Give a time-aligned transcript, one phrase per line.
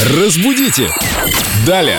[0.00, 0.88] Разбудите!
[1.66, 1.98] Далее!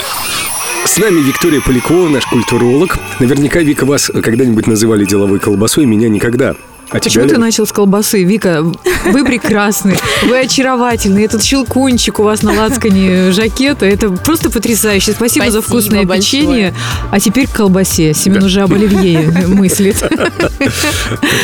[0.85, 2.97] С нами Виктория Полякова, наш культуролог.
[3.19, 6.55] Наверняка, Вика, вас когда-нибудь называли деловой колбасой, меня никогда.
[6.91, 8.23] А Почему тебя ты начал с колбасы?
[8.23, 8.63] Вика,
[9.05, 11.23] вы прекрасны, вы очаровательны.
[11.23, 15.11] Этот щелкунчик у вас на лацкане жакета, это просто потрясающе.
[15.11, 16.41] Спасибо, за Спасибо вкусное большое.
[16.43, 16.73] печенье.
[17.11, 18.13] А теперь к колбасе.
[18.13, 20.03] Семен уже об оливье мыслит.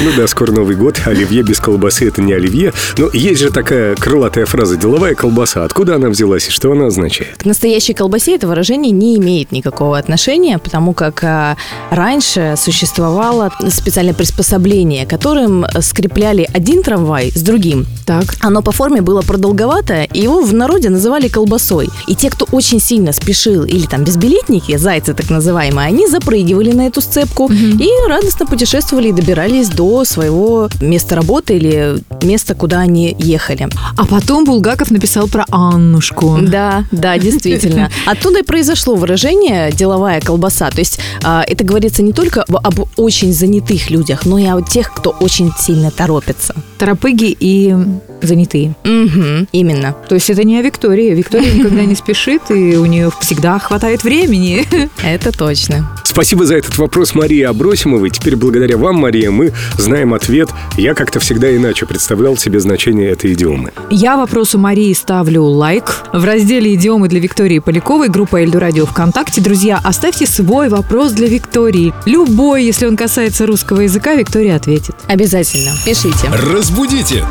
[0.02, 1.02] Ну да, скоро Новый год.
[1.06, 2.74] Оливье без колбасы– это не оливье.
[2.98, 5.64] Но есть же такая крылатая фраза «деловая колбаса».
[5.64, 7.38] Откуда она взялась и что она означает?
[7.38, 11.58] К настоящей колбасе это выражение не имеет никакого отношения, потому как а,
[11.90, 17.86] раньше существовало специальное приспособление, которым скрепляли один трамвай с другим.
[18.06, 18.36] Так.
[18.40, 21.90] Оно по форме было продолговатое, и его в народе называли колбасой.
[22.08, 26.88] И те, кто очень сильно спешил, или там безбилетники, зайцы так называемые, они запрыгивали на
[26.88, 33.14] эту сцепку и радостно путешествовали и добирались до своего места работы или места, куда они
[33.20, 33.68] ехали.
[33.98, 36.38] А потом Булгаков написал про Аннушку.
[36.42, 37.90] Да, да, действительно.
[38.06, 40.70] Оттуда и произошло выражение «деловая колбаса».
[40.70, 44.94] То есть а, это говорится не только об очень занятых людях, но и о тех,
[44.94, 46.54] кто очень сильно торопится.
[46.78, 47.76] Торопыги и
[48.22, 48.76] занятые.
[48.84, 49.96] Мгм, именно.
[50.08, 51.14] То есть это не о Виктории.
[51.14, 54.66] Виктория никогда не спешит, и у нее всегда хватает времени.
[55.04, 55.90] Это точно.
[56.04, 58.10] Спасибо за этот вопрос Марии Абросимовой.
[58.10, 60.50] Теперь благодаря вам, Мария, мы знаем ответ.
[60.78, 63.74] Я как-то всегда иначе представлял себе значение этой идиомы.
[63.90, 66.04] Я вопросу Марии ставлю лайк.
[66.14, 69.42] В разделе «Идиомы для Виктории Поляковой» группа Эльду Радио ВКонтакте.
[69.42, 71.94] Друзья, оставьте свой вопрос для Виктории.
[72.06, 74.96] Любой, если он касается русского языка, Виктория ответит.
[75.08, 75.72] Обязательно.
[75.86, 76.30] Пишите.
[76.32, 77.26] Разбудите!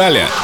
[0.00, 0.39] Далее!